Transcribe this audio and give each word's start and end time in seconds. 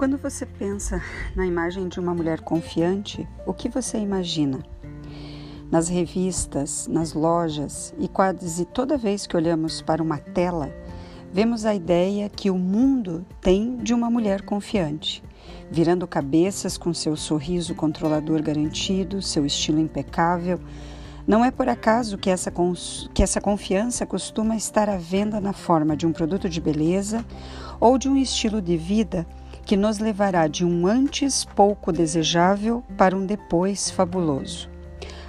Quando 0.00 0.16
você 0.16 0.46
pensa 0.46 1.02
na 1.36 1.44
imagem 1.44 1.86
de 1.86 2.00
uma 2.00 2.14
mulher 2.14 2.40
confiante, 2.40 3.28
o 3.44 3.52
que 3.52 3.68
você 3.68 3.98
imagina? 3.98 4.64
Nas 5.70 5.90
revistas, 5.90 6.86
nas 6.86 7.12
lojas 7.12 7.92
e 7.98 8.08
quase 8.08 8.64
toda 8.64 8.96
vez 8.96 9.26
que 9.26 9.36
olhamos 9.36 9.82
para 9.82 10.02
uma 10.02 10.16
tela, 10.16 10.72
vemos 11.30 11.66
a 11.66 11.74
ideia 11.74 12.30
que 12.30 12.48
o 12.48 12.56
mundo 12.56 13.26
tem 13.42 13.76
de 13.76 13.92
uma 13.92 14.08
mulher 14.08 14.40
confiante, 14.40 15.22
virando 15.70 16.06
cabeças 16.06 16.78
com 16.78 16.94
seu 16.94 17.14
sorriso 17.14 17.74
controlador 17.74 18.42
garantido, 18.42 19.20
seu 19.20 19.44
estilo 19.44 19.80
impecável. 19.80 20.58
Não 21.26 21.44
é 21.44 21.50
por 21.50 21.68
acaso 21.68 22.16
que 22.16 22.30
essa, 22.30 22.50
que 23.12 23.22
essa 23.22 23.38
confiança 23.38 24.06
costuma 24.06 24.56
estar 24.56 24.88
à 24.88 24.96
venda 24.96 25.42
na 25.42 25.52
forma 25.52 25.94
de 25.94 26.06
um 26.06 26.12
produto 26.12 26.48
de 26.48 26.58
beleza 26.58 27.22
ou 27.78 27.98
de 27.98 28.08
um 28.08 28.16
estilo 28.16 28.62
de 28.62 28.78
vida 28.78 29.26
que 29.64 29.76
nos 29.76 29.98
levará 29.98 30.46
de 30.46 30.64
um 30.64 30.86
antes 30.86 31.44
pouco 31.44 31.92
desejável 31.92 32.82
para 32.96 33.16
um 33.16 33.24
depois 33.24 33.90
fabuloso. 33.90 34.68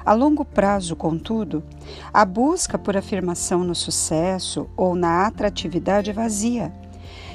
A 0.04 0.14
longo 0.14 0.44
prazo, 0.44 0.96
contudo, 0.96 1.64
a 2.12 2.26
busca 2.26 2.78
por 2.78 2.98
afirmação 2.98 3.64
no 3.64 3.76
sucesso 3.76 4.68
ou 4.76 4.96
na 4.96 5.28
atratividade 5.28 6.12
vazia. 6.12 6.74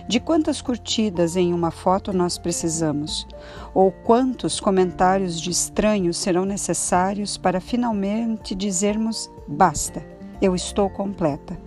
De 0.09 0.21
quantas 0.21 0.63
curtidas 0.63 1.37
em 1.37 1.53
uma 1.53 1.71
foto 1.71 2.13
nós 2.13 2.39
precisamos? 2.39 3.27
Ou 3.75 3.91
quantos 3.91 4.61
comentários 4.61 5.41
de 5.41 5.51
estranhos 5.51 6.17
serão 6.17 6.45
necessários 6.45 7.37
para 7.37 7.61
finalmente 7.61 8.55
dizermos 8.55 9.31
basta, 9.49 10.05
eu 10.41 10.55
estou 10.55 10.89
completa? 10.89 11.66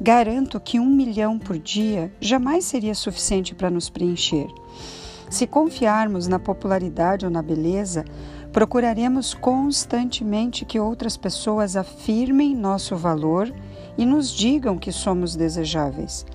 Garanto 0.00 0.58
que 0.58 0.80
um 0.80 0.86
milhão 0.86 1.38
por 1.38 1.58
dia 1.58 2.12
jamais 2.20 2.64
seria 2.64 2.94
suficiente 2.94 3.54
para 3.54 3.70
nos 3.70 3.88
preencher. 3.88 4.48
Se 5.30 5.46
confiarmos 5.46 6.26
na 6.28 6.38
popularidade 6.38 7.24
ou 7.24 7.30
na 7.30 7.42
beleza, 7.42 8.04
procuraremos 8.52 9.34
constantemente 9.34 10.64
que 10.64 10.78
outras 10.78 11.16
pessoas 11.16 11.76
afirmem 11.76 12.54
nosso 12.54 12.96
valor 12.96 13.52
e 13.96 14.04
nos 14.04 14.30
digam 14.30 14.78
que 14.78 14.92
somos 14.92 15.34
desejáveis. 15.34 16.26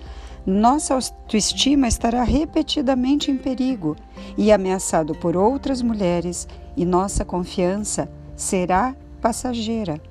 Nossa 0.46 0.96
autoestima 0.96 1.88
estará 1.88 2.24
repetidamente 2.24 3.30
em 3.30 3.38
perigo 3.38 3.96
e 4.38 4.52
ameaçado 4.52 5.14
por 5.14 5.38
outras 5.38 5.82
mulheres, 5.82 6.48
e 6.76 6.86
nossa 6.86 7.24
confiança 7.24 8.10
será 8.36 8.96
passageira. 9.22 10.02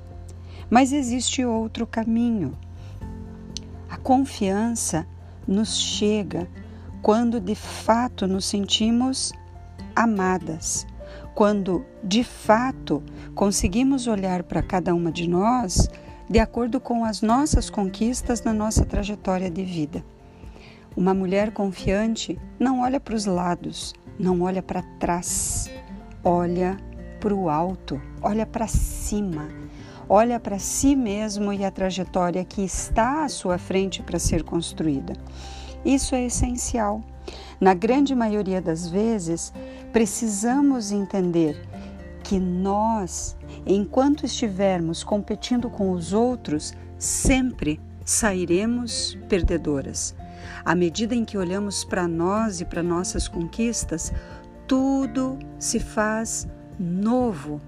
Mas 0.70 0.92
existe 0.92 1.44
outro 1.44 1.86
caminho. 1.86 2.52
Confiança 4.02 5.06
nos 5.46 5.76
chega 5.78 6.48
quando 7.02 7.40
de 7.40 7.54
fato 7.54 8.26
nos 8.26 8.44
sentimos 8.44 9.32
amadas, 9.94 10.86
quando 11.34 11.84
de 12.02 12.22
fato 12.22 13.02
conseguimos 13.34 14.06
olhar 14.06 14.42
para 14.42 14.62
cada 14.62 14.94
uma 14.94 15.10
de 15.10 15.28
nós 15.28 15.88
de 16.28 16.38
acordo 16.38 16.80
com 16.80 17.04
as 17.04 17.22
nossas 17.22 17.70
conquistas 17.70 18.42
na 18.42 18.52
nossa 18.52 18.84
trajetória 18.84 19.50
de 19.50 19.64
vida. 19.64 20.04
Uma 20.96 21.14
mulher 21.14 21.52
confiante 21.52 22.38
não 22.58 22.80
olha 22.80 23.00
para 23.00 23.14
os 23.14 23.24
lados, 23.24 23.94
não 24.18 24.42
olha 24.42 24.62
para 24.62 24.82
trás, 24.98 25.70
olha 26.22 26.76
para 27.20 27.34
o 27.34 27.48
alto, 27.48 28.00
olha 28.20 28.44
para 28.44 28.66
cima 28.66 29.57
olha 30.08 30.40
para 30.40 30.58
si 30.58 30.96
mesmo 30.96 31.52
e 31.52 31.64
a 31.64 31.70
trajetória 31.70 32.44
que 32.44 32.62
está 32.62 33.24
à 33.24 33.28
sua 33.28 33.58
frente 33.58 34.02
para 34.02 34.18
ser 34.18 34.42
construída. 34.42 35.12
Isso 35.84 36.14
é 36.14 36.24
essencial. 36.24 37.02
Na 37.60 37.74
grande 37.74 38.14
maioria 38.14 38.60
das 38.60 38.88
vezes, 38.88 39.52
precisamos 39.92 40.92
entender 40.92 41.60
que 42.24 42.38
nós, 42.38 43.36
enquanto 43.66 44.24
estivermos 44.24 45.04
competindo 45.04 45.68
com 45.68 45.92
os 45.92 46.12
outros, 46.12 46.72
sempre 46.98 47.80
sairemos 48.04 49.18
perdedoras. 49.28 50.14
À 50.64 50.74
medida 50.74 51.14
em 51.14 51.24
que 51.24 51.36
olhamos 51.36 51.84
para 51.84 52.08
nós 52.08 52.60
e 52.60 52.64
para 52.64 52.82
nossas 52.82 53.28
conquistas, 53.28 54.12
tudo 54.66 55.38
se 55.58 55.80
faz 55.80 56.46
novo 56.78 57.60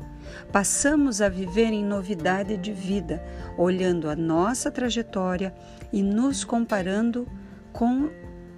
Passamos 0.53 1.21
a 1.21 1.29
viver 1.29 1.73
em 1.73 1.85
novidade 1.85 2.57
de 2.57 2.73
vida, 2.73 3.23
olhando 3.57 4.09
a 4.09 4.17
nossa 4.17 4.71
trajetória 4.71 5.55
e 5.93 6.03
nos 6.03 6.45
comparando 6.45 7.27
com, 7.73 8.11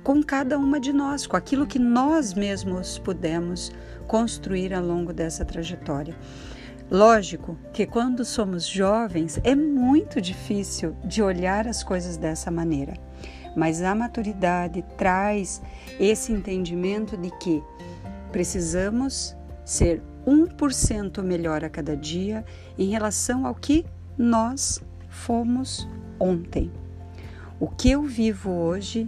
com 0.03 0.23
cada 0.23 0.59
uma 0.59 0.81
de 0.81 0.93
nós, 0.93 1.27
com 1.27 1.37
aquilo 1.37 1.67
que 1.67 1.79
nós 1.79 2.35
mesmos 2.35 2.99
pudemos 2.99 3.73
construir 4.07 4.75
ao 4.75 4.85
longo 4.85 5.13
dessa 5.13 5.45
trajetória. 5.45 6.17
Lógico 6.91 7.57
que 7.73 7.87
quando 7.87 8.23
somos 8.25 8.67
jovens 8.67 9.41
é 9.45 9.55
muito 9.55 10.21
difícil 10.21 10.95
de 11.05 11.23
olhar 11.23 11.67
as 11.67 11.83
coisas 11.83 12.19
dessa 12.19 12.51
maneira, 12.51 12.95
mas 13.57 13.83
a 13.83 13.95
maturidade 13.95 14.85
traz 14.99 15.63
esse 15.99 16.33
entendimento 16.33 17.17
de 17.17 17.31
que 17.39 17.63
precisamos 18.31 19.35
ser 19.65 20.03
1% 20.27 21.23
melhor 21.23 21.65
a 21.65 21.69
cada 21.69 21.97
dia 21.97 22.45
em 22.79 22.91
relação 22.91 23.47
ao 23.47 23.55
que 23.55 23.85
nós 24.17 24.83
fomos 25.09 25.89
ontem. 26.19 26.71
O 27.59 27.69
que 27.69 27.91
eu 27.91 28.03
vivo 28.03 28.51
hoje 28.51 29.07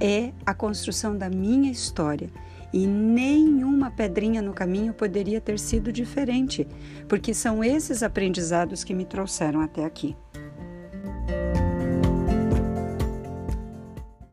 é 0.00 0.32
a 0.46 0.54
construção 0.54 1.16
da 1.16 1.28
minha 1.28 1.70
história 1.70 2.30
e 2.72 2.86
nenhuma 2.86 3.90
pedrinha 3.90 4.40
no 4.40 4.52
caminho 4.52 4.94
poderia 4.94 5.40
ter 5.40 5.58
sido 5.58 5.92
diferente, 5.92 6.66
porque 7.08 7.34
são 7.34 7.64
esses 7.64 8.02
aprendizados 8.02 8.84
que 8.84 8.94
me 8.94 9.04
trouxeram 9.04 9.60
até 9.60 9.84
aqui. 9.84 10.16